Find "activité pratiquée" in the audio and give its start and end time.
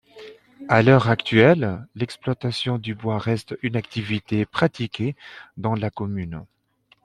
3.75-5.15